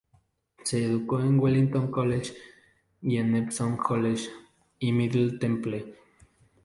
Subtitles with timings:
[0.63, 2.33] Se educó en Wellington College
[3.03, 4.31] y en Epsom College,
[4.79, 5.93] y Middle Temple.